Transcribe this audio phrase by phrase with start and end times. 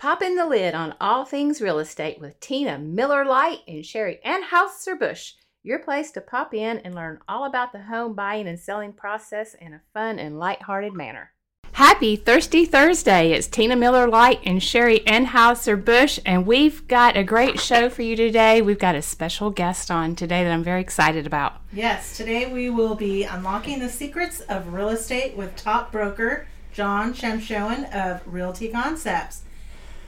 [0.00, 4.98] Popping the lid on all things real estate with Tina Miller Light and Sherry Anheuser
[4.98, 5.34] Busch.
[5.62, 9.52] Your place to pop in and learn all about the home buying and selling process
[9.52, 11.32] in a fun and lighthearted manner.
[11.72, 13.32] Happy Thirsty Thursday.
[13.32, 18.00] It's Tina Miller Light and Sherry Anheuser Busch, and we've got a great show for
[18.00, 18.62] you today.
[18.62, 21.60] We've got a special guest on today that I'm very excited about.
[21.74, 27.12] Yes, today we will be unlocking the secrets of real estate with top broker John
[27.12, 29.42] Shamshoian of Realty Concepts.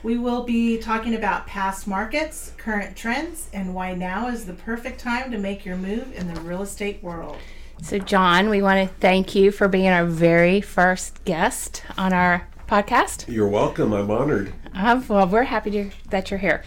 [0.03, 4.99] We will be talking about past markets, current trends, and why now is the perfect
[4.99, 7.37] time to make your move in the real estate world.
[7.81, 12.45] So, John, we want to thank you for being our very first guest on our
[12.67, 13.33] podcast.
[13.33, 13.93] You're welcome.
[13.93, 14.51] I'm honored.
[14.75, 16.65] Uh, well, we're happy to, that you're here.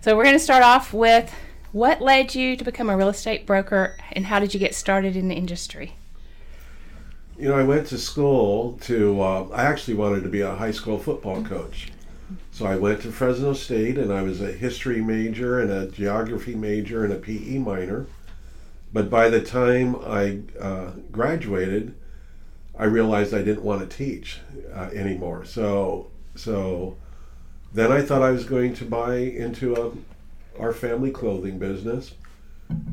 [0.00, 1.34] So, we're going to start off with
[1.72, 5.16] what led you to become a real estate broker and how did you get started
[5.16, 5.96] in the industry?
[7.36, 10.70] You know, I went to school to, uh, I actually wanted to be a high
[10.70, 11.90] school football coach.
[12.56, 16.54] So I went to Fresno State and I was a history major and a geography
[16.54, 18.06] major and a PE minor.
[18.94, 21.94] But by the time I uh, graduated,
[22.78, 24.40] I realized I didn't want to teach
[24.74, 25.44] uh, anymore.
[25.44, 26.96] So, so
[27.74, 32.14] then I thought I was going to buy into a, our family clothing business.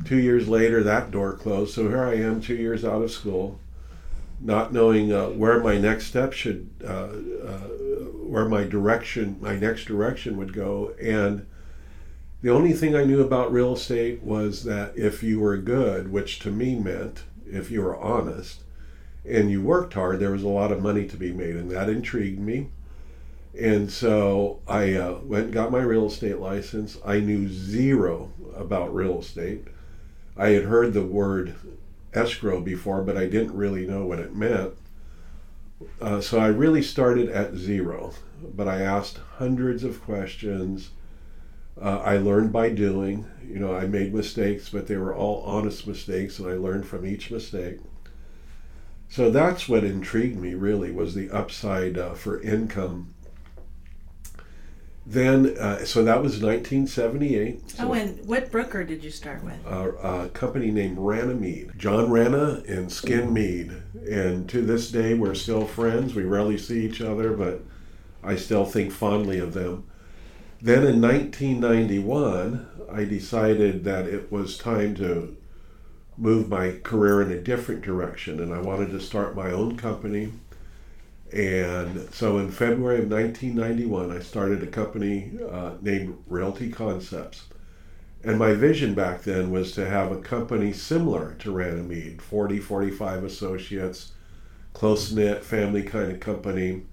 [0.04, 1.74] Two years later, that door closed.
[1.74, 3.62] So here I am, two years out of school,
[4.42, 7.08] not knowing uh, where my next step should uh,
[7.48, 7.68] uh,
[8.34, 10.96] where my direction, my next direction would go.
[11.00, 11.46] And
[12.42, 16.40] the only thing I knew about real estate was that if you were good, which
[16.40, 18.64] to me meant if you were honest
[19.24, 21.90] and you worked hard, there was a lot of money to be made, and that
[21.90, 22.70] intrigued me.
[23.56, 26.98] And so I uh, went and got my real estate license.
[27.06, 29.68] I knew zero about real estate.
[30.36, 31.54] I had heard the word
[32.16, 34.74] escrow before, but I didn't really know what it meant.
[36.02, 38.14] Uh, so I really started at zero,
[38.56, 40.92] but I asked hundreds of questions.
[41.82, 43.26] Uh, I learned by doing.
[43.46, 47.06] You know, I made mistakes, but they were all honest mistakes, and I learned from
[47.06, 47.80] each mistake.
[49.10, 53.14] So that's what intrigued me really was the upside uh, for income.
[55.06, 57.72] Then, uh, so that was 1978.
[57.72, 59.66] So oh, and what broker did you start with?
[59.66, 63.74] a, a company named Rana Mead, John Rana and Skin Mead.
[64.10, 66.16] And to this day, we're still friends.
[66.16, 67.62] We rarely see each other, but
[68.24, 69.84] I still think fondly of them.
[70.62, 75.36] Then in 1991, I decided that it was time to
[76.18, 80.32] move my career in a different direction, and I wanted to start my own company.
[81.34, 87.46] And so in February of 1991, I started a company uh, named Realty Concepts.
[88.24, 92.60] And my vision back then was to have a company similar to Rana Mead 40,
[92.60, 94.12] 45 associates,
[94.74, 96.84] close knit, family kind of company.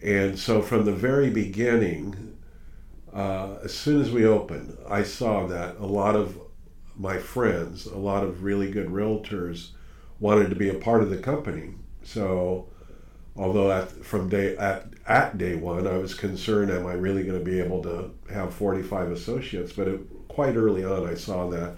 [0.00, 2.36] And so from the very beginning,
[3.12, 6.38] uh, as soon as we opened, I saw that a lot of
[6.96, 9.70] my friends, a lot of really good realtors,
[10.20, 11.74] wanted to be a part of the company.
[12.04, 12.68] So
[13.36, 17.38] although at from day at at day one I was concerned am I really going
[17.38, 19.72] to be able to have 45 associates?
[19.72, 21.76] But it, quite early on I saw that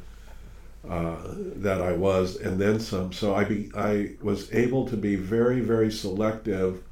[0.89, 1.17] uh,
[1.57, 3.13] that I was and then some.
[3.13, 6.83] So I be I was able to be very very selective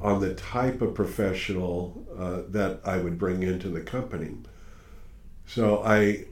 [0.00, 4.34] on the type of professional uh, that I would bring into the company.
[5.46, 6.24] So I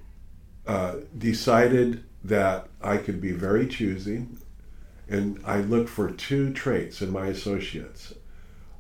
[0.67, 4.27] uh, decided that I could be very choosy
[5.09, 8.15] and I looked for two traits in my associates.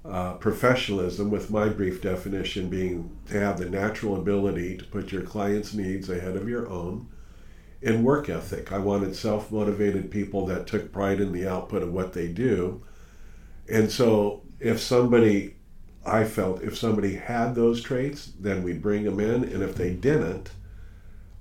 [0.04, 5.22] Uh, professionalism, with my brief definition being to have the natural ability to put your
[5.22, 7.08] client's needs ahead of your own,
[7.82, 8.70] and work ethic.
[8.70, 12.82] I wanted self motivated people that took pride in the output of what they do.
[13.68, 15.56] And so, if somebody,
[16.04, 19.94] I felt, if somebody had those traits, then we'd bring them in, and if they
[19.94, 20.50] didn't,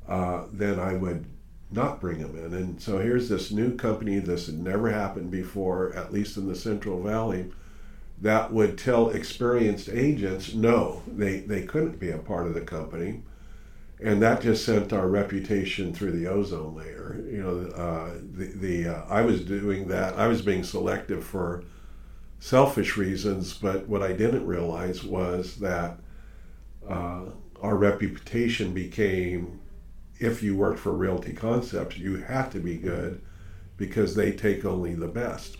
[0.08, 1.26] uh, then I would
[1.73, 2.53] not bring them in.
[2.53, 4.19] And so here's this new company.
[4.19, 7.51] This had never happened before, at least in the Central Valley,
[8.22, 13.23] that would tell experienced agents no, they, they couldn't be a part of the company.
[13.99, 17.23] And that just sent our reputation through the ozone layer.
[17.29, 20.16] You know, uh, the, the uh, I was doing that.
[20.16, 21.64] I was being selective for
[22.40, 25.99] selfish reasons, but what I didn't realize was that
[26.87, 27.22] uh,
[27.61, 29.61] our reputation became
[30.20, 33.22] if you work for Realty Concepts, you have to be good
[33.78, 35.58] because they take only the best.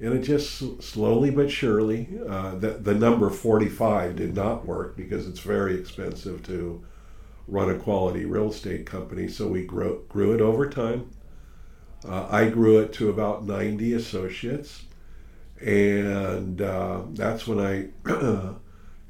[0.00, 5.26] And it just slowly but surely, uh, the, the number 45 did not work because
[5.26, 6.82] it's very expensive to
[7.46, 9.28] run a quality real estate company.
[9.28, 11.10] So we grew, grew it over time.
[12.08, 14.84] Uh, I grew it to about 90 associates.
[15.60, 17.88] And uh, that's when I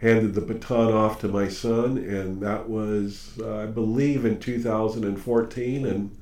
[0.00, 5.86] handed the baton off to my son, and that was, uh, I believe, in 2014.
[5.86, 6.16] And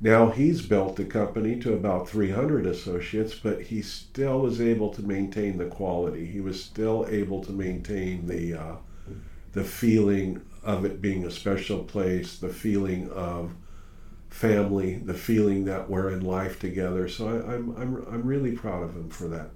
[0.00, 5.02] now he's built the company to about 300 associates, but he still was able to
[5.02, 6.26] maintain the quality.
[6.26, 8.76] He was still able to maintain the uh,
[9.52, 13.54] the feeling of it being a special place, the feeling of
[14.28, 17.08] family, the feeling that we're in life together.
[17.08, 19.50] So I, I'm I'm I'm really proud of him for that.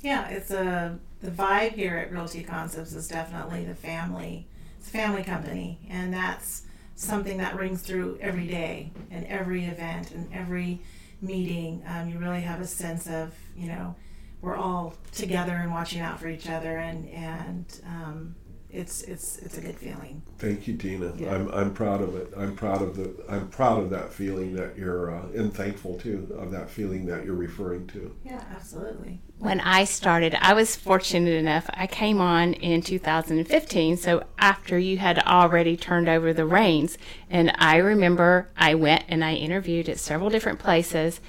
[0.00, 4.46] Yeah, it's a the vibe here at Realty Concepts is definitely the family.
[4.78, 6.62] It's a family company, and that's
[6.96, 10.80] something that rings through every day and every event and every
[11.20, 11.82] meeting.
[11.86, 13.94] Um, you really have a sense of you know
[14.40, 18.34] we're all together and watching out for each other, and and um,
[18.72, 20.22] it's it's it's a good feeling.
[20.38, 21.12] Thank you, Tina.
[21.16, 21.34] Yeah.
[21.34, 22.32] I'm I'm proud of it.
[22.36, 26.34] I'm proud of the I'm proud of that feeling that you're uh, and thankful too
[26.36, 28.16] of that feeling that you're referring to.
[28.24, 29.20] Yeah, absolutely.
[29.42, 31.68] When I started, I was fortunate enough.
[31.74, 36.96] I came on in 2015, so after you had already turned over the reins.
[37.28, 41.20] And I remember I went and I interviewed at several different places,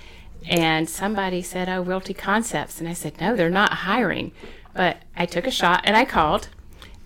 [0.47, 4.31] and somebody said, "Oh, Realty Concepts," and I said, "No, they're not hiring."
[4.75, 6.49] But I took a shot and I called,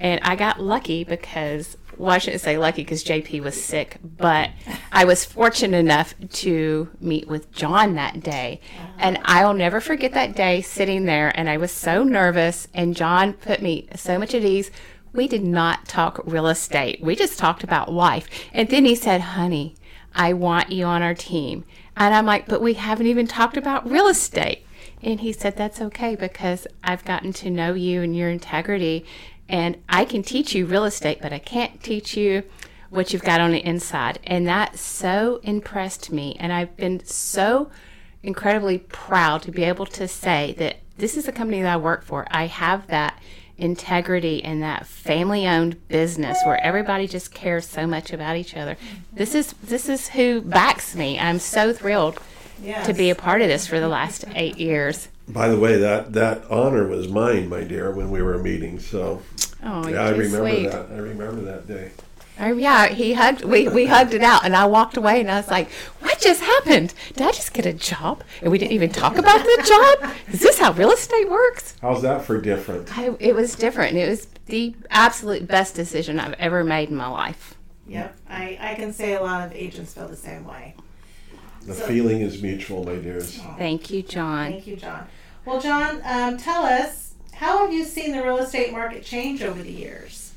[0.02, 4.52] and I got lucky because well, I shouldn't say lucky because JP was sick, but
[4.92, 8.62] I was fortunate enough to meet with John that day.
[8.98, 13.34] And I'll never forget that day sitting there, and I was so nervous, and John
[13.34, 14.72] put me so much at ease.
[15.14, 18.28] We did not talk real estate, we just talked about life.
[18.54, 19.76] And then he said, Honey,
[20.14, 21.66] I want you on our team.
[21.96, 24.66] And I'm like, But we haven't even talked about real estate.
[25.02, 29.06] And he said, That's okay because I've gotten to know you and your integrity.
[29.50, 32.44] And I can teach you real estate, but I can't teach you
[32.90, 34.20] what you've got on the inside.
[34.26, 36.36] And that so impressed me.
[36.40, 37.70] And I've been so
[38.24, 42.04] incredibly proud to be able to say that this is the company that I work
[42.04, 42.28] for.
[42.32, 43.22] I have that
[43.58, 48.78] integrity and that family owned business where everybody just cares so much about each other.
[49.14, 51.20] This is this is who backs me.
[51.20, 52.20] I'm so thrilled
[52.62, 52.88] Yes.
[52.88, 55.10] to be a part of this for the last eight years.
[55.28, 58.80] By the way, that that honor was mine, my dear, when we were meeting.
[58.80, 59.22] So
[59.64, 60.72] Oh, yeah, I remember sweet.
[60.72, 60.90] that.
[60.92, 61.92] I remember that day.
[62.40, 63.44] Oh yeah, he hugged.
[63.44, 65.70] We we hugged it out, and I walked away, and I was like,
[66.02, 66.94] "What just happened?
[67.16, 68.24] Did I just get a job?
[68.42, 69.64] And we didn't even talk about the
[70.00, 70.12] job?
[70.32, 72.96] Is this how real estate works?" How's that for different?
[72.98, 73.98] I, it was different.
[73.98, 77.56] It was the absolute best decision I've ever made in my life.
[77.88, 78.16] Yep.
[78.30, 80.76] I, I can say a lot of agents feel the same way.
[81.66, 83.40] The So- feeling is mutual, my dears.
[83.58, 84.52] Thank you, John.
[84.52, 85.08] Thank you, John.
[85.48, 89.64] Well, John, um, tell us how have you seen the real estate market change over
[89.64, 90.34] the years?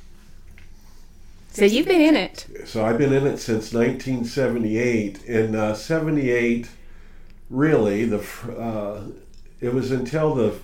[1.49, 2.47] So you've been in it.
[2.65, 5.25] So I've been in it since 1978.
[5.25, 6.69] In uh, 78,
[7.51, 8.21] really, the
[8.57, 9.03] uh,
[9.61, 10.55] it was until the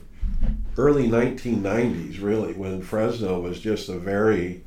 [0.78, 4.62] early 1990s, really, when Fresno was just a very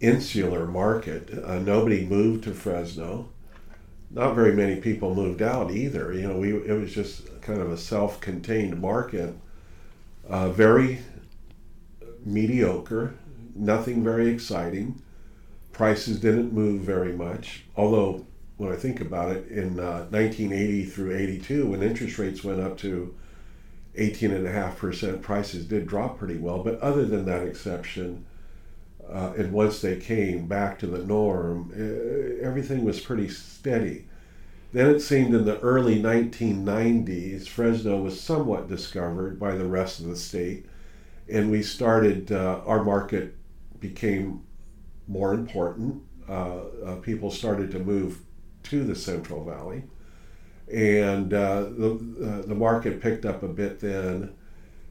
[0.00, 1.30] insular market.
[1.44, 3.28] Uh, nobody moved to Fresno.
[4.10, 6.12] Not very many people moved out either.
[6.12, 9.34] You know, we it was just kind of a self-contained market.
[10.28, 11.00] Uh, very
[12.24, 13.14] mediocre,
[13.54, 15.02] nothing very exciting
[15.78, 17.64] prices didn't move very much.
[17.76, 18.26] Although,
[18.56, 22.76] when I think about it, in uh, 1980 through 82, when interest rates went up
[22.78, 23.14] to
[23.96, 26.64] 18.5%, prices did drop pretty well.
[26.64, 28.26] But other than that exception,
[29.10, 34.06] uh, and once they came back to the norm, uh, everything was pretty steady.
[34.72, 40.06] Then it seemed in the early 1990s, Fresno was somewhat discovered by the rest of
[40.06, 40.66] the state,
[41.30, 43.34] and we started, uh, our market
[43.80, 44.42] became
[45.06, 46.02] more important.
[46.28, 48.18] Uh, uh, people started to move
[48.64, 49.84] to the Central Valley,
[50.70, 54.34] and uh, the uh, the market picked up a bit then.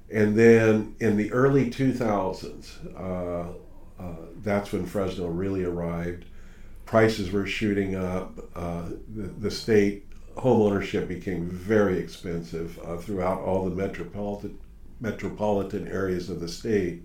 [0.09, 3.57] And then in the early 2000s,
[3.99, 6.25] uh, that's when Fresno really arrived.
[6.85, 8.37] Prices were shooting up.
[8.55, 14.57] Uh, the, the state homeownership became very expensive uh, throughout all the metropolitan
[14.99, 17.03] metropolitan areas of the state.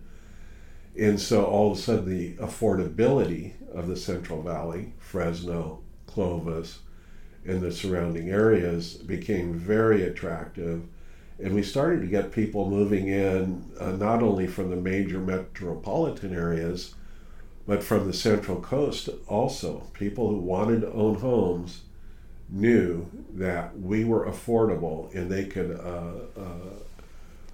[0.98, 6.78] And so all of a sudden, the affordability of the Central Valley, Fresno, Clovis,
[7.44, 10.84] and the surrounding areas became very attractive.
[11.42, 16.32] And we started to get people moving in uh, not only from the major metropolitan
[16.32, 16.94] areas,
[17.66, 19.88] but from the Central Coast also.
[19.92, 21.82] People who wanted to own homes
[22.48, 26.78] knew that we were affordable and they could uh, uh,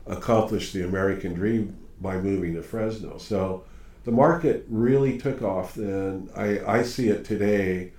[0.06, 3.16] accomplish the American dream by moving to Fresno.
[3.16, 3.64] So
[4.04, 6.28] the market really took off then.
[6.36, 7.92] I, I see it today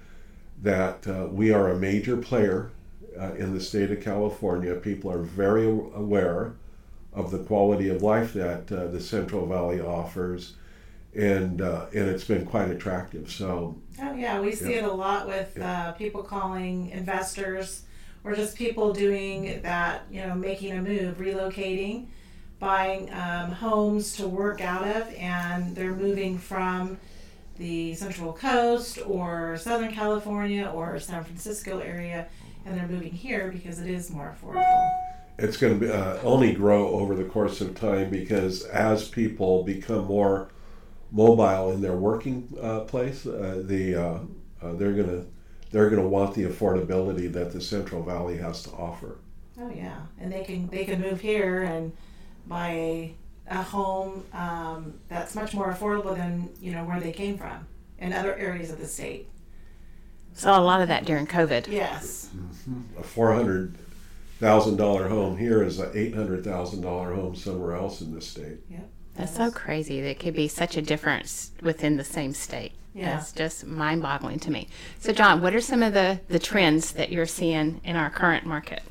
[0.62, 2.72] that uh, we are a major player
[3.20, 4.76] uh, in the state of California.
[4.76, 6.54] People are very aware
[7.14, 10.56] of the quality of life that uh, the Central Valley offers,
[11.16, 13.32] and uh, and it's been quite attractive.
[13.32, 14.80] So Oh yeah, we see Yeah.
[14.80, 17.84] it a lot with uh, people calling investors
[18.24, 22.08] or just people doing that, you know, making a move, relocating,
[22.60, 26.98] buying um, homes to work out of, and they're moving from
[27.58, 32.28] the Central Coast or Southern California or San Francisco area,
[32.66, 34.90] and they're moving here because it is more affordable.
[35.38, 40.06] it's going to uh, only grow over the course of time because as people become
[40.06, 40.50] more
[41.12, 44.20] mobile in their working uh, place, uh, the uh,
[44.62, 45.26] uh, they're going to
[45.72, 49.18] they're going to want the affordability that the Central Valley has to offer.
[49.60, 51.92] Oh yeah, and they can they can move here and
[52.48, 53.16] buy a,
[53.50, 57.68] a home um, that's much more affordable than you know where they came from
[58.00, 59.30] in other areas of the state.
[60.34, 61.68] Saw a lot of that during COVID.
[61.68, 62.30] Yes.
[62.98, 63.76] A four hundred
[64.40, 68.22] thousand dollar home here is an eight hundred thousand dollar home somewhere else in the
[68.22, 68.60] state.
[68.70, 68.90] Yep.
[69.16, 70.00] That's so crazy.
[70.02, 72.72] There could be such a difference within the same state.
[72.94, 73.18] Yeah.
[73.18, 74.70] That's just mind boggling to me.
[75.00, 78.46] So, John, what are some of the, the trends that you're seeing in our current
[78.46, 78.82] market?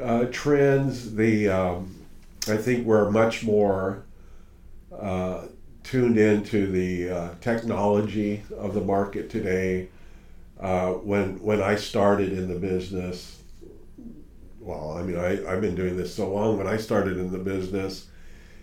[0.00, 1.14] uh, trends.
[1.14, 1.94] The um,
[2.48, 4.04] I think we're much more
[4.96, 5.46] uh,
[5.86, 9.88] tuned into the uh, technology of the market today.
[10.58, 13.40] Uh, when when I started in the business,
[14.60, 16.58] well, I mean, I, I've been doing this so long.
[16.58, 18.08] When I started in the business,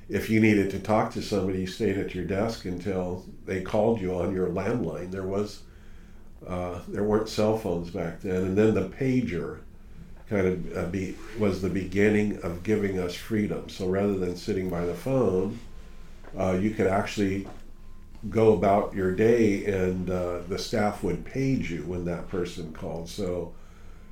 [0.10, 4.02] if you needed to talk to somebody, you stayed at your desk until they called
[4.02, 5.12] you on your landline.
[5.12, 5.62] There was
[6.46, 9.60] uh, there weren't cell phones back then, and then the pager
[10.30, 13.70] kind of uh, be, was the beginning of giving us freedom.
[13.70, 15.60] So rather than sitting by the phone,
[16.38, 17.48] uh, you could actually
[18.30, 23.10] go about your day, and uh, the staff would page you when that person called.
[23.10, 23.54] So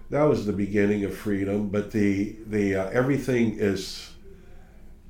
[0.10, 1.70] that was the beginning of freedom.
[1.70, 4.12] But the the uh, everything is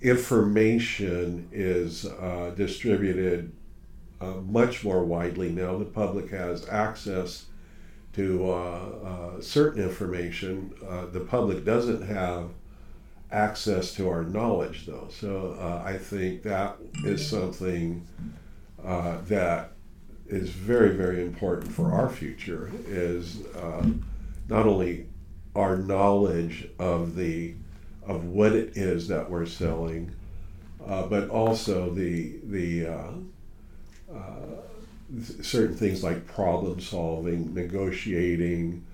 [0.02, 3.52] information is uh, distributed
[4.20, 5.78] uh, much more widely now.
[5.78, 7.46] The public has access
[8.14, 10.74] to uh, uh, certain information.
[11.12, 12.50] The public doesn't have
[13.32, 15.08] access to our knowledge, though.
[15.12, 18.06] So uh, I think that is something
[18.84, 19.72] uh, that
[20.28, 22.72] is very, very important for our future.
[22.88, 23.86] Is uh,
[24.50, 25.08] not only
[25.56, 27.54] our knowledge of the
[28.08, 30.12] of what it is that we're selling,
[30.86, 33.12] uh, but also the the uh,
[34.14, 34.62] uh,
[35.42, 38.86] certain things like problem solving, negotiating.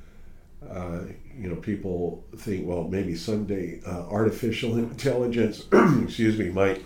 [1.37, 5.65] You know, people think, well, maybe someday uh, artificial intelligence,
[6.03, 6.83] excuse me, might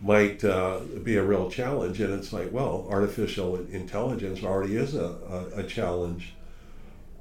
[0.00, 5.04] might uh, be a real challenge, and it's like, well, artificial intelligence already is a,
[5.54, 6.34] a, a challenge,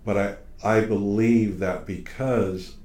[0.04, 2.76] but I I believe that because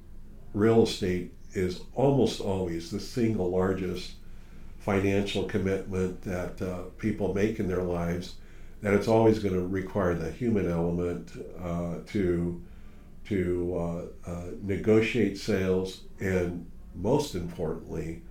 [0.53, 4.13] real estate is almost always the single largest
[4.79, 8.37] financial commitment that uh, people make in their lives,
[8.83, 11.31] that it's always going to require the human element
[11.63, 12.63] uh, to
[13.29, 13.77] to
[14.27, 18.23] uh, uh, negotiate sales and most importantly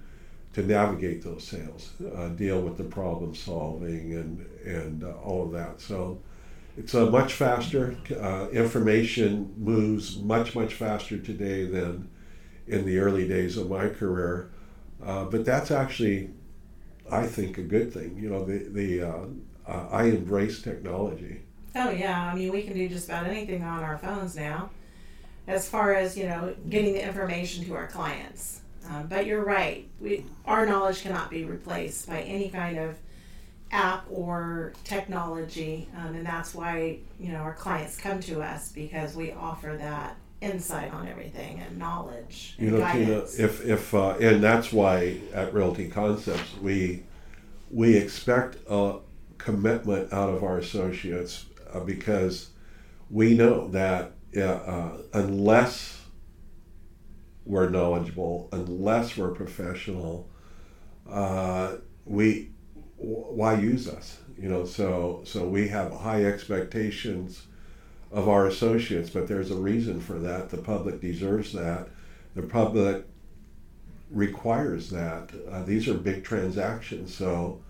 [0.54, 5.52] to navigate those sales, uh, deal with the problem solving and and uh, all of
[5.52, 5.82] that.
[5.82, 6.22] So
[6.78, 7.96] it's a much faster.
[8.10, 12.10] Uh, information moves much much faster today than
[12.68, 14.50] in the early days of my career.
[15.04, 16.30] Uh, but that's actually,
[17.12, 18.18] I think, a good thing.
[18.18, 19.28] You know, the the
[19.68, 21.42] I embrace technology.
[21.76, 24.70] Oh yeah, I mean we can do just about anything on our phones now,
[25.48, 28.62] as far as you know getting the information to our clients.
[28.90, 32.98] Um, but you're right, we our knowledge cannot be replaced by any kind of
[33.72, 39.16] app or technology, um, and that's why you know our clients come to us because
[39.16, 44.16] we offer that insight on everything and knowledge and You know, Tina, if if uh,
[44.20, 47.04] and that's why at Realty Concepts we
[47.72, 48.98] we expect a
[49.38, 52.50] commitment out of our associates uh, because
[53.10, 56.02] we know that uh, uh, unless
[57.46, 60.30] we're knowledgeable, unless we're professional,
[61.10, 61.76] uh,
[62.06, 62.52] we
[62.98, 64.20] why use us?
[64.38, 67.48] You know, so so we have high expectations
[68.12, 70.50] of our associates, but there's a reason for that.
[70.50, 71.90] The public deserves that.
[72.36, 73.06] The public
[74.10, 75.32] requires that.
[75.50, 77.62] Uh, these are big transactions, so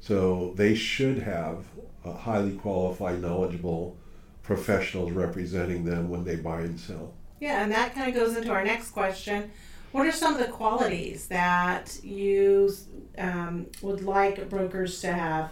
[0.00, 1.64] so they should have
[2.04, 3.96] highly qualified, knowledgeable
[4.44, 7.14] professionals representing them when they buy and sell.
[7.40, 9.50] Yeah, and that kind of goes into our next question.
[9.90, 12.72] What are some of the qualities that you
[13.18, 15.50] um, would like brokers to have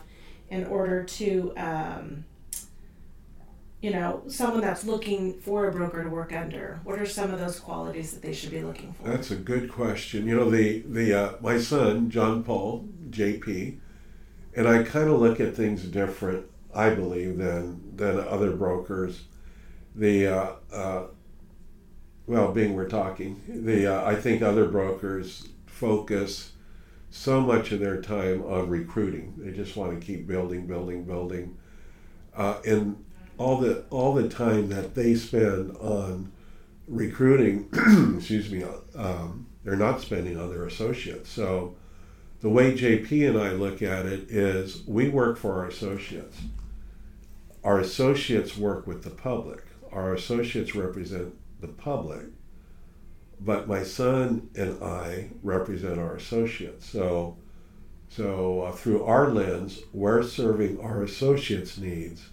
[0.51, 2.25] in order to um,
[3.83, 6.81] you know, someone that's looking for a broker to work under?
[6.85, 9.09] What are some of those qualities that they should be looking for?
[9.09, 10.27] That's a good question.
[10.29, 13.79] You know, the the uh, my son John Paul JP,
[14.55, 16.47] and I kind of look at things different.
[16.75, 19.25] I believe than than other brokers.
[19.95, 21.03] The uh, uh,
[22.27, 26.53] well, being we're talking, the uh, I think other brokers focus
[27.11, 29.35] so much of their time on recruiting.
[29.37, 31.59] They just want to keep building, building, building,
[32.35, 33.05] uh, and
[33.37, 36.33] all the all the time that they spend on
[36.89, 37.69] recruiting,
[38.17, 38.65] excuse me,
[38.97, 41.31] um, they're not spending on their associates.
[41.31, 41.77] So
[42.41, 46.39] the way JP and I look at it is we work for our associates.
[47.65, 49.65] Our associates work with the public.
[49.93, 52.27] Our associates represent the public.
[53.41, 56.87] But my son and I represent our associates.
[56.87, 57.37] So
[58.09, 62.29] so uh, through our lens, we're serving our associates' needs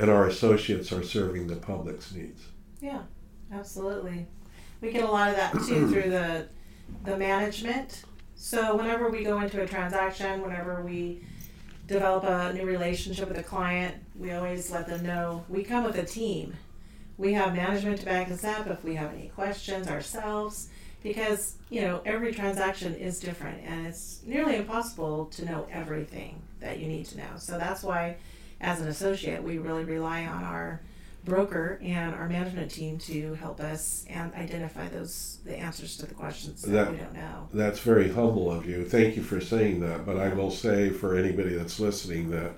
[0.00, 2.42] and our associates are serving the public's needs.
[2.80, 3.02] Yeah,
[3.52, 4.26] absolutely.
[4.80, 6.48] We get a lot of that too through the
[7.04, 8.04] the management.
[8.34, 11.22] So whenever we go into a transaction, whenever we
[11.94, 15.96] develop a new relationship with a client, we always let them know we come with
[15.96, 16.54] a team.
[17.18, 20.68] We have management to back us up if we have any questions ourselves
[21.02, 26.78] because, you know, every transaction is different and it's nearly impossible to know everything that
[26.78, 27.36] you need to know.
[27.36, 28.16] So that's why
[28.60, 30.80] as an associate, we really rely on our
[31.24, 36.14] broker and our management team to help us and identify those the answers to the
[36.14, 37.48] questions that, that, we don't know.
[37.52, 38.84] That's very humble of you.
[38.84, 40.06] Thank you for saying that.
[40.06, 42.52] But I will say for anybody that's listening that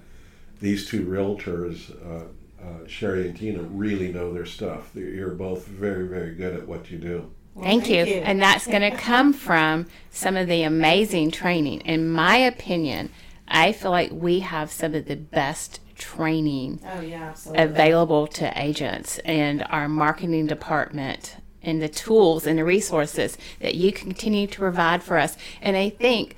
[0.61, 2.27] these two realtors, uh,
[2.63, 4.91] uh, Sherry and Tina, really know their stuff.
[4.95, 7.31] You're both very, very good at what you do.
[7.55, 8.15] Well, thank, thank you.
[8.15, 8.21] you.
[8.21, 11.81] And that's going to come from some of the amazing training.
[11.81, 13.11] In my opinion,
[13.49, 19.19] I feel like we have some of the best training oh, yeah, available to agents
[19.25, 25.01] and our marketing department and the tools and the resources that you continue to provide
[25.03, 25.37] for us.
[25.61, 26.37] And I think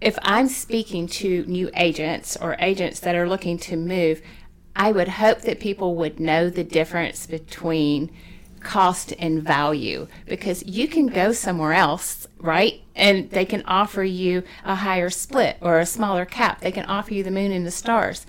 [0.00, 4.22] if I'm speaking to new agents or agents that are looking to move,
[4.76, 8.10] I would hope that people would know the difference between
[8.60, 12.82] cost and value because you can go somewhere else, right?
[12.94, 16.60] And they can offer you a higher split or a smaller cap.
[16.60, 18.26] They can offer you the moon and the stars.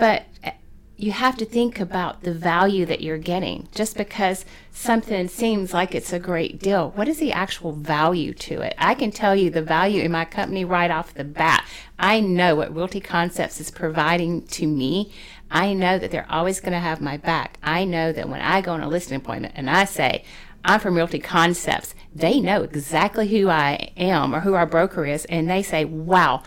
[0.00, 0.52] But eh,
[0.96, 3.68] you have to think about the value that you're getting.
[3.74, 8.62] Just because something seems like it's a great deal, what is the actual value to
[8.62, 8.74] it?
[8.78, 11.66] I can tell you the value in my company right off the bat.
[11.98, 15.12] I know what Realty Concepts is providing to me.
[15.50, 17.58] I know that they're always going to have my back.
[17.62, 20.24] I know that when I go on a listing appointment and I say,
[20.64, 25.24] I'm from Realty Concepts, they know exactly who I am or who our broker is,
[25.26, 26.42] and they say, wow,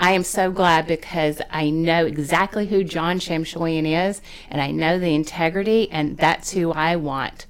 [0.00, 4.98] I am so glad because I know exactly who John Shamshoian is and I know
[4.98, 7.44] the integrity and that's who I want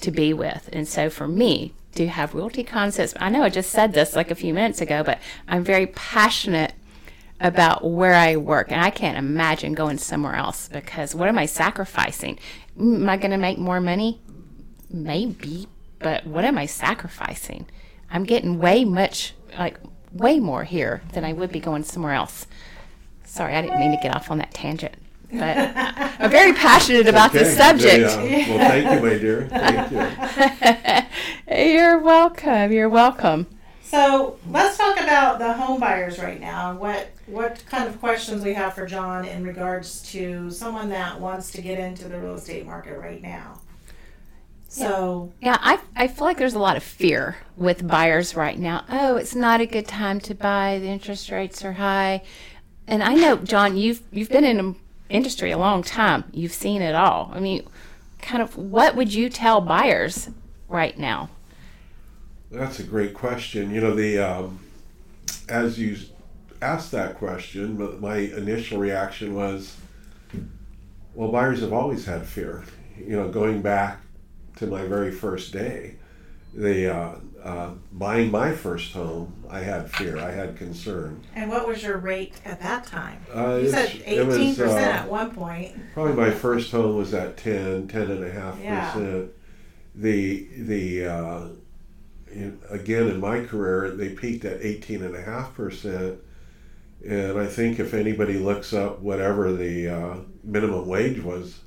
[0.00, 0.70] to be with.
[0.72, 4.30] And so for me to have realty concepts, I know I just said this like
[4.30, 6.72] a few minutes ago, but I'm very passionate
[7.38, 11.44] about where I work and I can't imagine going somewhere else because what am I
[11.44, 12.38] sacrificing?
[12.80, 14.22] Am I going to make more money?
[14.88, 15.68] Maybe,
[15.98, 17.66] but what am I sacrificing?
[18.10, 19.78] I'm getting way much like
[20.14, 22.46] way more here than I would be going somewhere else.
[23.24, 24.94] Sorry, I didn't mean to get off on that tangent.
[25.30, 25.56] But
[26.18, 27.40] I'm very passionate about okay.
[27.40, 28.10] this uh, subject.
[28.10, 28.48] Yeah.
[28.48, 29.48] Well, thank you, my dear.
[29.48, 31.08] Thank
[31.48, 31.54] you.
[31.72, 32.72] You're welcome.
[32.72, 33.46] You're welcome.
[33.82, 36.74] So let's talk about the home buyers right now.
[36.74, 41.50] What what kind of questions we have for John in regards to someone that wants
[41.52, 43.60] to get into the real estate market right now?
[44.74, 48.84] So yeah, I I feel like there's a lot of fear with buyers right now.
[48.88, 50.80] Oh, it's not a good time to buy.
[50.80, 52.22] The interest rates are high,
[52.88, 54.74] and I know John, you've you've been in the
[55.08, 56.24] industry a long time.
[56.32, 57.30] You've seen it all.
[57.32, 57.64] I mean,
[58.20, 60.28] kind of what would you tell buyers
[60.68, 61.28] right now?
[62.50, 63.72] That's a great question.
[63.72, 64.58] You know, the um,
[65.48, 65.96] as you
[66.60, 69.76] asked that question, my initial reaction was,
[71.14, 72.64] well, buyers have always had fear.
[72.98, 74.00] You know, going back
[74.56, 75.96] to my very first day.
[76.52, 81.20] The uh, uh, buying my first home, I had fear, I had concern.
[81.34, 83.20] And what was your rate at that time?
[83.34, 85.74] Uh, you said eighteen percent uh, at one point.
[85.94, 89.32] Probably my first home was at 10, 10 and a half percent.
[89.96, 91.48] The the uh,
[92.30, 96.20] in, again in my career they peaked at eighteen and a half percent.
[97.06, 101.60] And I think if anybody looks up whatever the uh, minimum wage was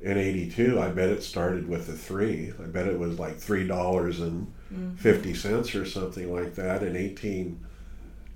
[0.00, 3.66] in 82 i bet it started with a three i bet it was like three
[3.66, 4.94] dollars and mm-hmm.
[4.96, 7.60] 50 cents or something like that and 18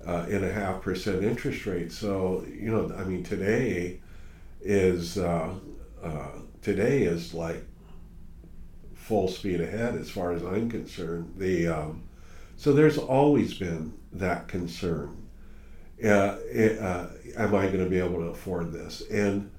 [0.07, 3.99] uh, and a half percent interest rate so you know i mean today
[4.61, 5.53] is uh,
[6.03, 6.27] uh,
[6.61, 7.65] today is like
[8.93, 11.33] full speed ahead as far as I'm concerned.
[11.37, 12.03] The um,
[12.57, 15.17] so there's always been that concern.
[16.03, 19.01] Uh, uh, am I going to be able to afford this?
[19.11, 19.51] And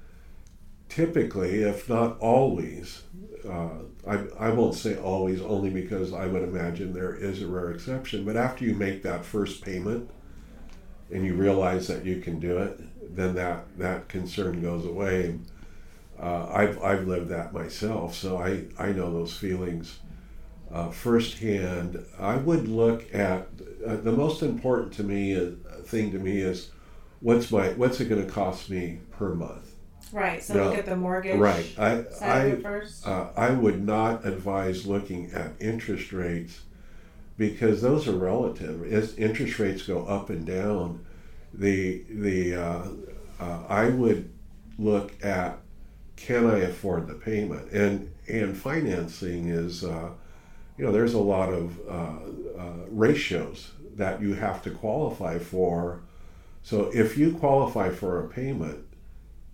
[0.93, 3.01] typically, if not always,
[3.49, 7.71] uh, I, I won't say always only because I would imagine there is a rare
[7.71, 10.11] exception, but after you make that first payment
[11.11, 12.79] and you realize that you can do it,
[13.15, 15.39] then that, that concern goes away.
[16.19, 19.99] Uh, I've, I've lived that myself, so I, I know those feelings
[20.71, 22.05] uh, firsthand.
[22.19, 23.47] I would look at
[23.85, 25.51] uh, the most important to me uh,
[25.85, 26.69] thing to me is
[27.19, 29.72] what's my what's it going to cost me per month
[30.13, 30.43] Right.
[30.43, 31.39] So no, look at the mortgage.
[31.39, 31.73] Right.
[31.77, 33.07] I I first.
[33.07, 36.61] Uh, I would not advise looking at interest rates
[37.37, 38.91] because those are relative.
[38.93, 41.03] As interest rates go up and down,
[41.51, 42.87] the the uh,
[43.39, 44.29] uh, I would
[44.77, 45.57] look at
[46.15, 50.09] can I afford the payment and and financing is uh,
[50.77, 56.01] you know there's a lot of uh, uh, ratios that you have to qualify for.
[56.61, 58.85] So if you qualify for a payment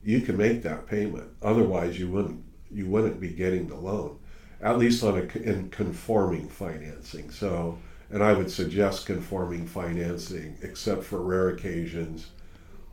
[0.04, 1.30] you can make that payment.
[1.42, 4.20] Otherwise, you wouldn't you wouldn't be getting the loan,
[4.62, 7.32] at least on a in conforming financing.
[7.32, 7.78] So,
[8.10, 12.28] and I would suggest conforming financing, except for rare occasions,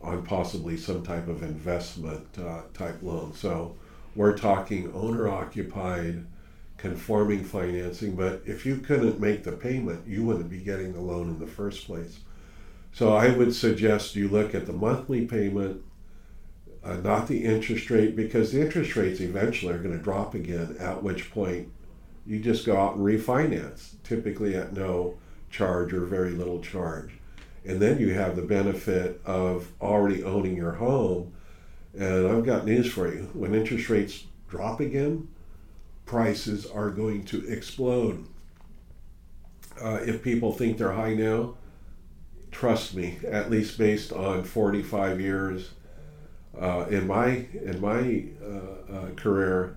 [0.03, 3.35] on possibly some type of investment uh, type loan.
[3.35, 3.77] So,
[4.15, 6.27] we're talking owner occupied,
[6.79, 8.17] conforming financing.
[8.17, 11.47] But if you couldn't make the payment, you wouldn't be getting the loan in the
[11.47, 12.19] first place.
[12.93, 15.83] So, I would suggest you look at the monthly payment
[16.87, 20.77] uh, not the interest rate, because the interest rates eventually are going to drop again,
[20.79, 21.69] at which point
[22.25, 25.17] you just go out and refinance, typically at no
[25.51, 27.11] charge or very little charge.
[27.65, 31.33] And then you have the benefit of already owning your home.
[31.99, 35.29] And I've got news for you when interest rates drop again,
[36.05, 38.27] prices are going to explode.
[39.83, 41.55] Uh, if people think they're high now,
[42.53, 45.71] trust me, at least based on 45 years
[46.61, 49.77] uh, in my in my uh, uh, career,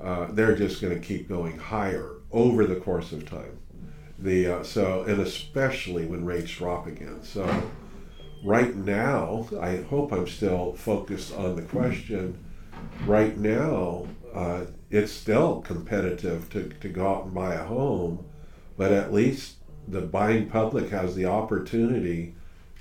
[0.00, 3.58] uh, they're just going to keep going higher over the course of time.
[4.18, 7.22] The uh, so and especially when rates drop again.
[7.22, 7.70] So
[8.44, 12.42] right now, I hope I'm still focused on the question.
[13.06, 14.06] Right now,
[14.90, 18.24] it's still competitive to, to go out and buy a home,
[18.76, 19.56] but at least
[19.88, 22.34] the buying public has the opportunity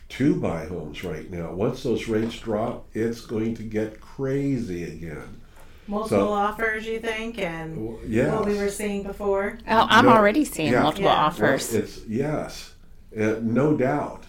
[0.09, 1.51] to buy homes right now.
[1.51, 5.41] Once those rates drop, it's going to get crazy again.
[5.87, 8.31] Multiple so, offers, you think, and yes.
[8.31, 9.59] what we were seeing before.
[9.67, 11.25] Oh, I'm no, already seeing yeah, multiple yeah.
[11.25, 11.71] offers.
[11.71, 12.73] Well, it's yes,
[13.15, 14.23] uh, no doubt,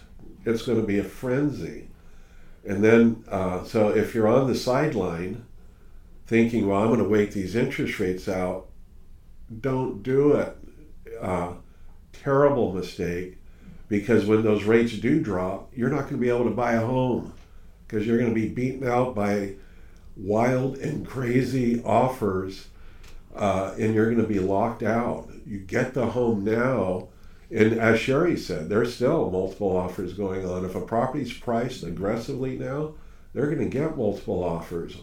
[0.45, 1.89] it's going to be a frenzy.
[2.63, 5.45] And then, uh, so if you're on the sideline,
[6.27, 8.67] thinking, "Well, I'm going to wait these interest rates out,"
[9.61, 10.55] don't do it.
[11.19, 11.53] Uh,
[12.13, 13.36] terrible mistake
[13.89, 16.85] because when those rates do drop, you're not going to be able to buy a
[16.85, 17.33] home
[17.87, 19.53] because you're going to be beaten out by
[20.15, 22.67] wild and crazy offers
[23.35, 25.29] uh, and you're going to be locked out.
[25.45, 27.09] You get the home now,
[27.51, 30.65] and as Sherry said, there's still multiple offers going on.
[30.65, 32.95] If a property's priced aggressively now,
[33.33, 34.97] they're going to get multiple offers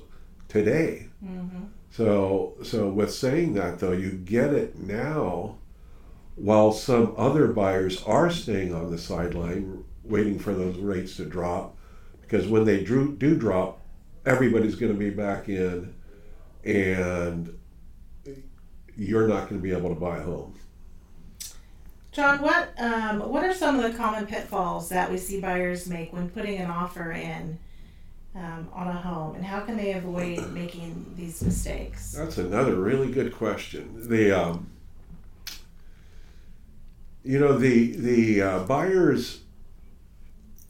[0.48, 1.06] today.
[1.24, 1.64] Mm-hmm.
[1.90, 5.58] So, so with saying that though, you get it now
[6.36, 11.76] while some other buyers are staying on the sideline waiting for those rates to drop
[12.20, 13.80] because when they do, do drop
[14.26, 15.94] everybody's going to be back in
[16.64, 17.56] and
[18.96, 20.54] you're not going to be able to buy a home.
[22.12, 26.12] John what um, what are some of the common pitfalls that we see buyers make
[26.12, 27.58] when putting an offer in
[28.36, 32.12] um, on a home and how can they avoid making these mistakes?
[32.12, 34.08] That's another really good question.
[34.08, 34.70] The um,
[37.24, 39.40] you know the the uh, buyers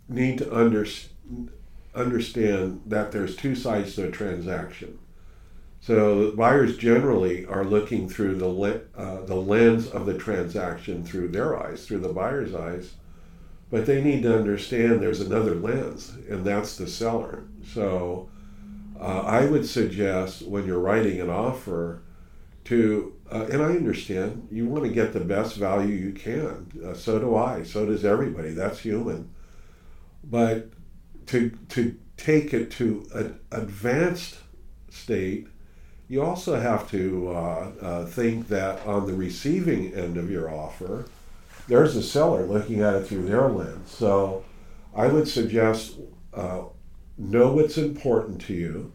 [0.09, 0.87] need to under,
[1.95, 4.99] understand that there's two sides to a transaction.
[5.81, 11.61] So buyers generally are looking through the uh, the lens of the transaction through their
[11.61, 12.95] eyes, through the buyer's eyes,
[13.71, 17.45] but they need to understand there's another lens, and that's the seller.
[17.73, 18.29] So
[18.99, 22.01] uh, I would suggest when you're writing an offer
[22.65, 26.71] to uh, and I understand you want to get the best value you can.
[26.85, 27.63] Uh, so do I.
[27.63, 28.51] So does everybody.
[28.51, 29.31] That's human.
[30.23, 30.71] But
[31.27, 34.37] to to take it to an advanced
[34.91, 35.49] state,
[36.09, 41.07] you also have to uh, uh think that on the receiving end of your offer,
[41.67, 43.91] there's a seller looking at it through their lens.
[43.91, 44.45] So
[44.95, 45.97] I would suggest
[46.33, 46.63] uh,
[47.17, 48.93] know what's important to you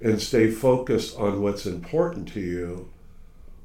[0.00, 2.90] and stay focused on what's important to you,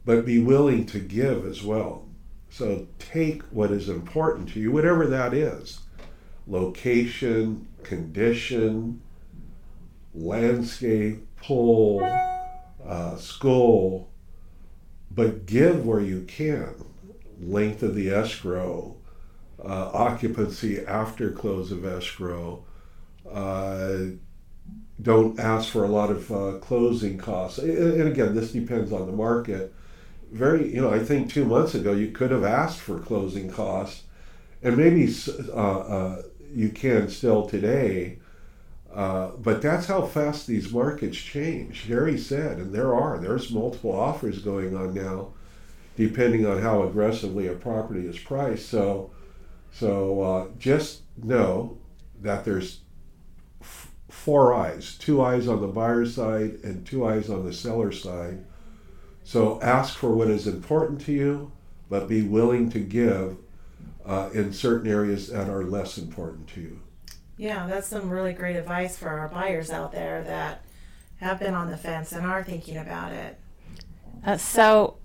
[0.09, 2.03] but be willing to give as well.
[2.49, 5.81] So take what is important to you, whatever that is
[6.47, 9.01] location, condition,
[10.15, 12.01] landscape, pull,
[12.83, 14.09] uh, school,
[15.11, 16.73] but give where you can.
[17.39, 18.97] Length of the escrow,
[19.63, 22.65] uh, occupancy after close of escrow.
[23.31, 23.97] Uh,
[24.99, 27.59] don't ask for a lot of uh, closing costs.
[27.59, 29.75] And again, this depends on the market.
[30.31, 34.03] Very, you know, I think two months ago you could have asked for closing costs,
[34.61, 35.13] and maybe
[35.49, 36.21] uh, uh,
[36.53, 38.19] you can still today.
[38.93, 41.75] Uh, but that's how fast these markets change.
[41.75, 45.29] Sherry said, and there are there's multiple offers going on now,
[45.95, 48.67] depending on how aggressively a property is priced.
[48.67, 49.11] So,
[49.71, 51.77] so uh, just know
[52.21, 52.81] that there's
[54.09, 58.43] four eyes two eyes on the buyer side and two eyes on the seller side.
[59.29, 61.51] So ask for what is important to you,
[61.87, 63.37] but be willing to give
[64.03, 66.79] uh, in certain areas that are less important to you.
[67.37, 70.65] Yeah, that's some really great advice for our buyers out there that
[71.17, 73.39] have been on the fence and are thinking about it.
[74.25, 74.97] Uh, so,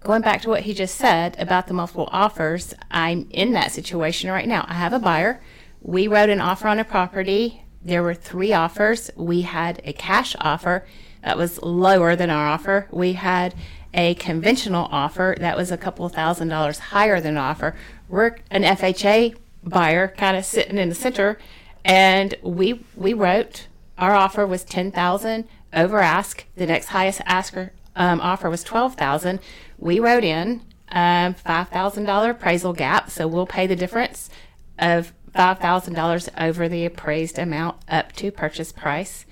[0.00, 4.30] going back to what he just said about the multiple offers, I'm in that situation
[4.30, 4.64] right now.
[4.66, 5.40] I have a buyer.
[5.80, 9.10] We wrote an offer on a property there were three offers.
[9.16, 10.86] We had a cash offer
[11.22, 12.88] that was lower than our offer.
[12.90, 13.54] We had
[13.92, 17.76] a conventional offer that was a couple thousand dollars higher than offer.
[18.08, 21.38] We're an FHA buyer, kind of sitting in the center,
[21.84, 23.66] and we we wrote
[23.98, 26.44] our offer was ten thousand over ask.
[26.56, 29.40] The next highest asker um, offer was twelve thousand.
[29.78, 34.30] We wrote in um, five thousand dollar appraisal gap, so we'll pay the difference
[34.78, 39.24] of $5,000 over the appraised amount up to purchase price.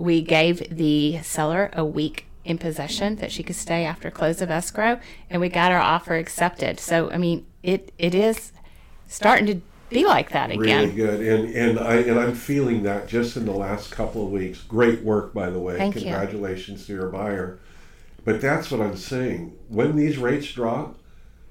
[0.00, 4.50] We gave the seller a week in possession that she could stay after close of
[4.50, 6.80] escrow, and we got our offer accepted.
[6.80, 8.52] So, I mean, it it is
[9.06, 9.60] starting to
[9.90, 10.58] be like that again.
[10.60, 14.32] Really good, and and I and I'm feeling that just in the last couple of
[14.32, 14.60] weeks.
[14.62, 15.76] Great work, by the way.
[15.76, 16.96] Thank Congratulations you.
[16.96, 17.58] to your buyer.
[18.24, 19.56] But that's what I'm saying.
[19.68, 20.98] When these rates drop,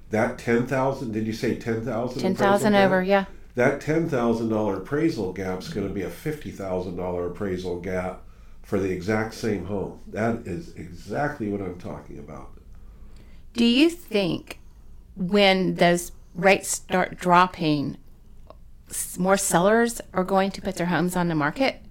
[0.10, 1.12] that ten thousand.
[1.12, 2.22] Did you say ten thousand?
[2.22, 7.82] Ten thousand over, yeah that $10,000 appraisal gap is going to be a $50,000 appraisal
[7.82, 8.22] gap
[8.70, 10.00] for the exact same home.
[10.06, 12.52] That is exactly what I'm talking about.
[13.54, 14.60] Do you think
[15.16, 17.98] when those rates start dropping,
[19.18, 21.82] more sellers are going to put their homes on the market?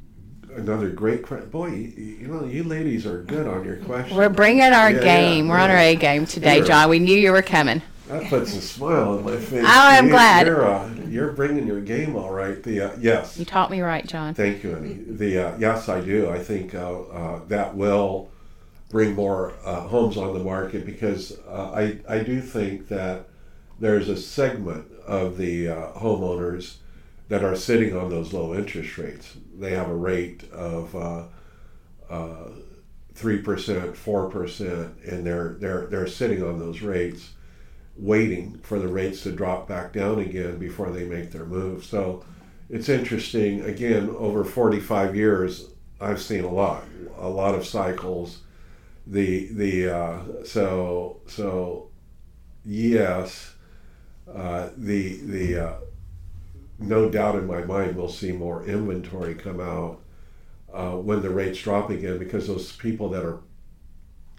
[0.54, 1.50] Another great question.
[1.50, 4.16] Boy, you, you, know, you ladies are good on your questions.
[4.16, 5.46] We're bringing our yeah, game.
[5.46, 5.64] Yeah, We're yeah.
[5.64, 6.88] on our A game today, John.
[6.88, 7.82] We knew you were coming.
[8.08, 9.64] That puts a smile on my face.
[9.64, 10.46] Oh, I'm you, glad.
[10.46, 12.62] You're, uh, you're bringing your game all right.
[12.62, 13.38] The uh, yes.
[13.38, 14.32] You taught me right, John.
[14.32, 14.94] Thank you, Annie.
[14.94, 16.30] The uh, yes, I do.
[16.30, 18.30] I think uh, uh, that will
[18.88, 23.26] bring more uh, homes on the market because I I do think that
[23.78, 26.76] there's a segment of the homeowners
[27.28, 29.36] that are sitting on those low interest rates.
[29.54, 31.28] They have a rate of
[33.12, 37.32] three percent, four percent, and they're they're they're sitting on those rates
[37.98, 41.84] waiting for the rates to drop back down again before they make their move.
[41.84, 42.24] So
[42.70, 43.62] it's interesting.
[43.62, 46.84] Again, over 45 years, I've seen a lot,
[47.18, 48.42] a lot of cycles.
[49.06, 51.88] The the uh, so so
[52.64, 53.54] yes,
[54.32, 55.74] uh, the the uh,
[56.78, 60.00] no doubt in my mind we'll see more inventory come out
[60.72, 63.40] uh, when the rates drop again because those people that are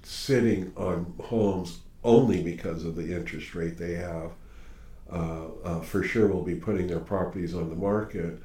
[0.04, 4.32] sitting on homes only because of the interest rate they have,
[5.12, 8.40] uh, uh, for sure will be putting their properties on the market.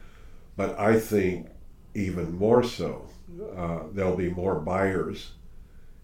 [0.57, 1.49] But I think
[1.95, 3.07] even more so,
[3.57, 5.33] uh, there'll be more buyers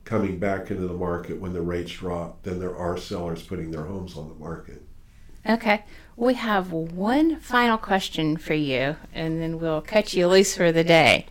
[0.04, 3.84] coming back into the market when the rates drop than there are sellers putting their
[3.84, 4.82] homes on the market.
[5.48, 5.84] Okay.
[6.16, 10.84] We have one final question for you, and then we'll cut you loose for the
[10.84, 11.26] day.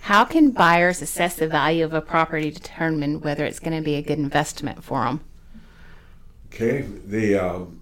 [0.00, 3.82] How can buyers assess the value of a property to determine whether it's going to
[3.82, 5.20] be a good investment for them?
[6.60, 7.78] Okay, the um,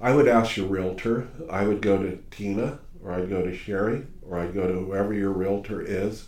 [0.00, 1.28] I would ask your realtor.
[1.48, 5.14] I would go to Tina, or I'd go to Sherry, or I'd go to whoever
[5.14, 6.26] your realtor is,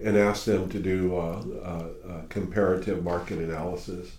[0.00, 4.12] and ask them to do a comparative market analysis.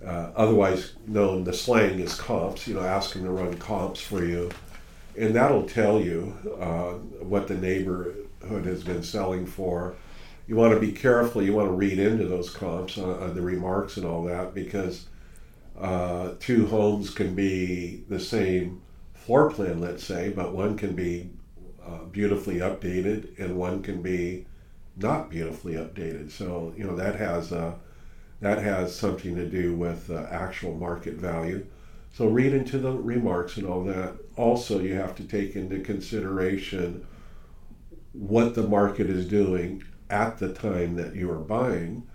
[0.00, 2.68] Uh, otherwise known, the slang is comps.
[2.68, 4.52] You know, ask them to run comps for you,
[5.18, 6.92] and that'll tell you uh,
[7.24, 9.96] what the neighborhood has been selling for.
[10.46, 11.42] You want to be careful.
[11.42, 15.06] You want to read into those comps, uh, the remarks, and all that, because
[15.78, 18.82] uh, two homes can be the same
[19.14, 21.30] floor plan, let's say, but one can be
[21.84, 24.46] uh, beautifully updated and one can be
[24.96, 26.30] not beautifully updated.
[26.30, 27.74] So you know that has uh,
[28.40, 31.66] that has something to do with uh, actual market value.
[32.12, 34.14] So read into the remarks and all that.
[34.36, 37.04] Also, you have to take into consideration
[38.12, 42.06] what the market is doing at the time that you are buying.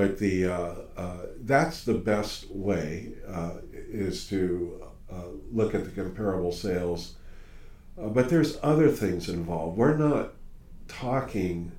[0.00, 4.82] But the uh, uh, that's the best way uh, is to
[5.12, 7.16] uh, look at the comparable sales.
[8.00, 9.76] Uh, but there's other things involved.
[9.76, 10.32] We're not
[10.88, 11.72] talking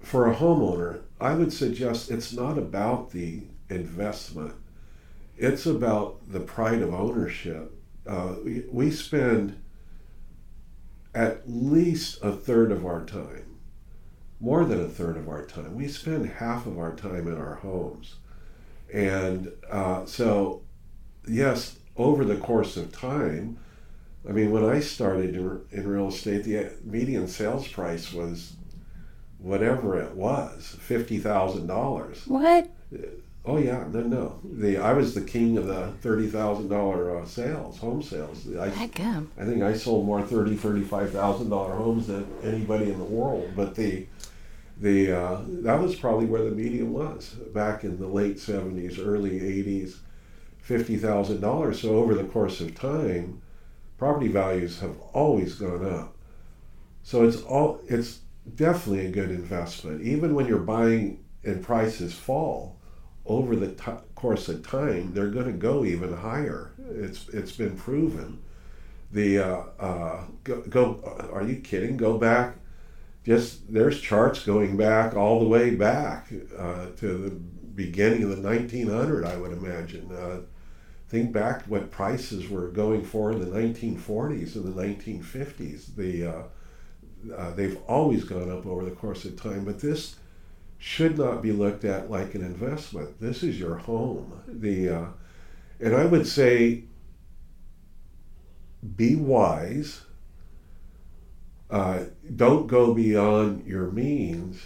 [0.00, 1.02] for a homeowner.
[1.20, 4.54] I would suggest it's not about the investment.
[5.38, 7.80] It's about the pride of ownership.
[8.04, 9.56] Uh, we, we spend
[11.14, 13.51] at least a third of our time,
[14.42, 15.74] more than a third of our time.
[15.74, 18.16] We spend half of our time in our homes.
[18.92, 20.62] And uh, so,
[21.26, 23.56] yes, over the course of time,
[24.28, 28.54] I mean, when I started in real estate, the median sales price was
[29.38, 32.26] whatever it was, fifty thousand dollars.
[32.26, 32.68] What?
[33.44, 34.40] Oh yeah, no, no.
[34.44, 38.46] The I was the king of the thirty thousand dollar uh, sales, home sales.
[38.56, 38.68] I.
[39.36, 43.50] I think I sold more thirty, thirty-five thousand dollar homes than anybody in the world.
[43.56, 44.06] But the
[44.82, 49.36] the uh, that was probably where the median was back in the late seventies, early
[49.40, 50.00] eighties,
[50.58, 51.80] fifty thousand dollars.
[51.80, 53.42] So over the course of time,
[53.96, 56.16] property values have always gone up.
[57.02, 58.20] So it's all it's
[58.56, 62.76] definitely a good investment, even when you're buying and prices fall
[63.24, 66.72] over the t- course of time, they're going to go even higher.
[66.90, 68.42] It's it's been proven.
[69.12, 71.96] The uh, uh, go, go are you kidding?
[71.96, 72.56] Go back.
[73.24, 78.42] Just there's charts going back all the way back uh, to the beginning of the
[78.42, 79.24] 1900.
[79.24, 80.10] I would imagine.
[80.12, 80.40] Uh,
[81.08, 85.94] think back what prices were going for in the 1940s and the 1950s.
[85.94, 86.42] The uh,
[87.36, 90.16] uh, they've always gone up over the course of time, but this
[90.78, 93.20] should not be looked at like an investment.
[93.20, 94.42] This is your home.
[94.48, 95.06] The uh,
[95.78, 96.84] and I would say
[98.96, 100.00] be wise.
[101.72, 102.04] Uh,
[102.36, 104.60] don't go beyond your means,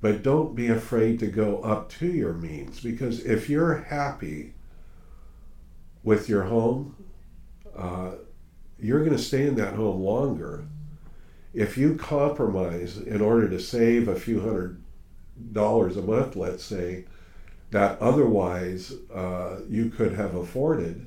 [0.00, 4.52] but don't be afraid to go up to your means because if you're happy
[6.02, 6.96] with your home,
[7.78, 8.10] uh,
[8.76, 10.66] you're going to stay in that home longer.
[11.54, 14.82] If you compromise in order to save a few hundred
[15.52, 17.04] dollars a month, let's say,
[17.70, 21.06] that otherwise uh, you could have afforded.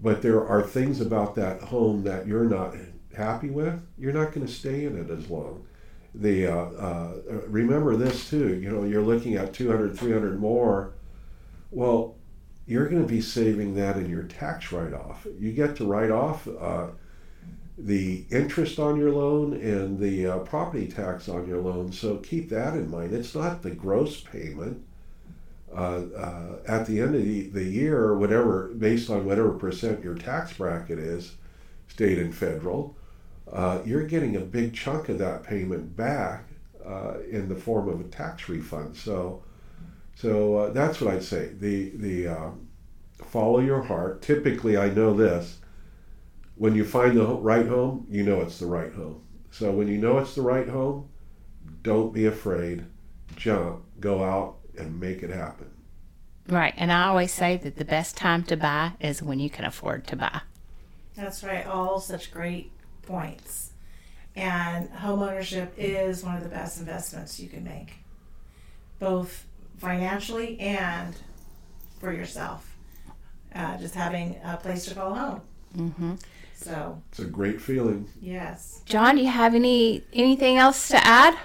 [0.00, 2.76] But there are things about that home that you're not
[3.14, 3.80] happy with.
[3.98, 5.66] You're not going to stay in it as long.
[6.14, 7.12] The uh, uh,
[7.48, 8.54] remember this too.
[8.54, 10.92] You know, you're looking at 200, 300 more.
[11.70, 12.14] Well,
[12.66, 15.26] you're going to be saving that in your tax write-off.
[15.38, 16.88] You get to write off uh,
[17.76, 21.92] the interest on your loan and the uh, property tax on your loan.
[21.92, 23.12] So keep that in mind.
[23.12, 24.84] It's not the gross payment.
[25.74, 30.14] Uh, uh, at the end of the, the year, whatever, based on whatever percent your
[30.14, 31.32] tax bracket is,
[31.88, 32.96] state and federal,
[33.54, 36.44] uh, you're getting a big chunk of that payment back
[36.84, 38.96] uh, in the form of a tax refund.
[38.96, 39.42] So,
[40.14, 41.50] so uh, that's what I'd say.
[41.58, 42.68] The the um,
[43.22, 44.20] follow your heart.
[44.20, 45.60] Typically, I know this
[46.56, 49.22] when you find the right home, you know it's the right home.
[49.50, 51.08] So when you know it's the right home,
[51.82, 52.86] don't be afraid.
[53.36, 55.70] Jump, go out and make it happen.
[56.48, 56.74] Right.
[56.76, 60.06] And I always say that the best time to buy is when you can afford
[60.08, 60.42] to buy.
[61.16, 61.66] That's right.
[61.66, 62.70] All such great
[63.06, 63.72] points.
[64.36, 67.92] And homeownership is one of the best investments you can make,
[68.98, 69.46] both
[69.78, 71.14] financially and
[72.00, 72.76] for yourself.
[73.54, 75.40] Uh, just having a place to call home.
[75.76, 76.14] Mm-hmm.
[76.56, 78.08] So It's a great feeling.
[78.20, 81.36] yes, John, do you have any anything else to add?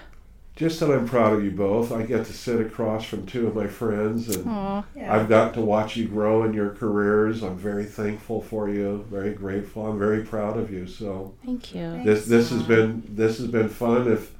[0.60, 1.93] Just that I'm proud of you both.
[1.93, 4.84] I get to sit across from two of my friends and Aw.
[4.93, 5.15] yeah.
[5.15, 7.41] I've gotten to watch you grow in your careers.
[7.41, 9.88] I'm very thankful for you, very grateful.
[9.88, 10.86] I'm very proud of you.
[10.86, 12.04] So Thank you.
[12.04, 14.12] this this has been this has been fun.
[14.12, 14.36] If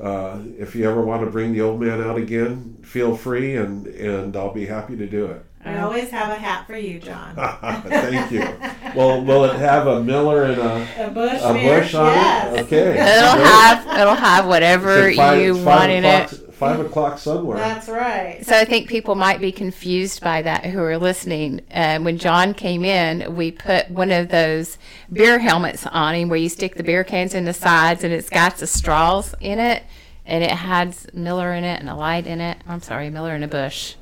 [0.00, 3.86] uh, if you ever want to bring the old man out again, feel free, and
[3.86, 5.44] and I'll be happy to do it.
[5.64, 7.34] We always have a hat for you, John.
[7.86, 8.40] Thank you.
[8.94, 12.54] Well, will it have a Miller and a A Busch, a Busch on yes.
[12.54, 12.62] it?
[12.64, 12.90] Okay.
[12.90, 13.46] It'll Great.
[13.46, 16.30] have it'll have whatever five- you it's want in it.
[16.54, 17.56] Five o'clock somewhere.
[17.58, 18.38] That's right.
[18.46, 21.62] So I think people might be confused by that who are listening.
[21.72, 24.78] Uh, when John came in, we put one of those
[25.12, 28.30] beer helmets on him where you stick the beer cans in the sides and it's
[28.30, 29.82] got the straws in it.
[30.24, 32.56] And it had Miller in it and a light in it.
[32.68, 33.96] I'm sorry, Miller and a Busch.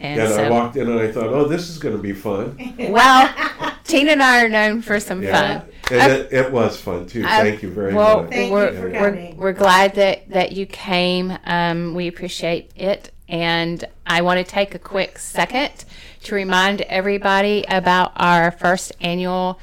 [0.00, 2.56] And and I walked in and I thought, oh, this is going to be fun.
[2.78, 3.34] well,
[3.84, 5.60] Tina and I are known for some Yeah.
[5.60, 5.68] fun.
[5.90, 7.24] And it, it was fun too.
[7.26, 8.30] I- Thank you very well, much.
[8.32, 9.36] Thank we're, for we're, coming.
[9.36, 11.36] we're glad that, that you came.
[11.44, 13.12] Um, we appreciate it.
[13.28, 15.84] And I want to take a quick second
[16.24, 19.58] to remind everybody about our first annual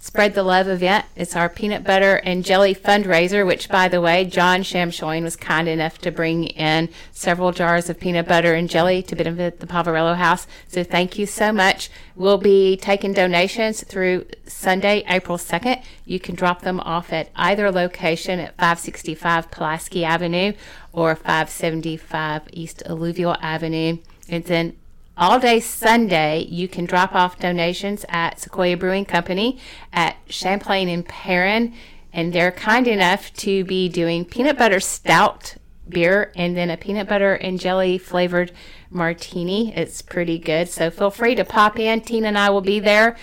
[0.00, 1.06] Spread the Love event.
[1.16, 5.68] It's our peanut butter and jelly fundraiser, which, by the way, John Shamshoian was kind
[5.68, 10.14] enough to bring in several jars of peanut butter and jelly to benefit the Poverello
[10.14, 10.46] House.
[10.68, 11.90] So thank you so much.
[12.14, 15.82] We'll be taking donations through Sunday, April 2nd.
[16.04, 20.52] You can drop them off at either location at 565 Pulaski Avenue
[20.92, 23.98] or 575 East Alluvial Avenue.
[24.28, 24.76] And then
[25.18, 29.58] all day Sunday, you can drop off donations at Sequoia Brewing Company
[29.92, 31.74] at Champlain and Perrin.
[32.12, 35.56] And they're kind enough to be doing peanut butter stout
[35.88, 38.52] beer and then a peanut butter and jelly flavored
[38.90, 39.74] martini.
[39.74, 40.68] It's pretty good.
[40.68, 42.00] So feel free to pop in.
[42.00, 43.16] Tina and I will be there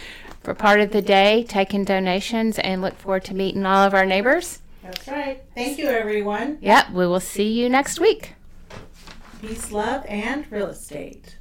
[0.44, 4.06] for part of the day taking donations and look forward to meeting all of our
[4.06, 4.60] neighbors.
[4.84, 5.42] That's right.
[5.56, 6.60] Thank you, everyone.
[6.62, 8.34] Yep, we will see you next week.
[9.42, 11.38] Peace, love, and real estate.